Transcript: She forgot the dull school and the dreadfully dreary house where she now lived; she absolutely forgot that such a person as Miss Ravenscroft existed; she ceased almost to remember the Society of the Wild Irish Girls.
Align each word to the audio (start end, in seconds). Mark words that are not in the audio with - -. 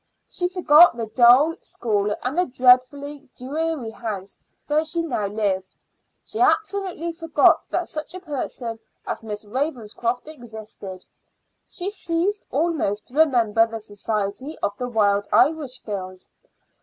She 0.27 0.47
forgot 0.47 0.97
the 0.97 1.05
dull 1.05 1.53
school 1.61 2.11
and 2.23 2.35
the 2.35 2.47
dreadfully 2.47 3.29
dreary 3.37 3.91
house 3.91 4.39
where 4.65 4.83
she 4.83 5.03
now 5.03 5.27
lived; 5.27 5.75
she 6.25 6.39
absolutely 6.39 7.11
forgot 7.11 7.67
that 7.69 7.87
such 7.87 8.15
a 8.15 8.19
person 8.19 8.79
as 9.05 9.21
Miss 9.21 9.45
Ravenscroft 9.45 10.27
existed; 10.27 11.05
she 11.67 11.91
ceased 11.91 12.47
almost 12.49 13.09
to 13.09 13.13
remember 13.13 13.67
the 13.67 13.79
Society 13.79 14.57
of 14.63 14.75
the 14.79 14.87
Wild 14.87 15.27
Irish 15.31 15.77
Girls. 15.83 16.31